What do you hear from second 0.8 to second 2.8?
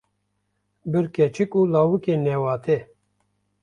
Bir keçik û lawikê newatê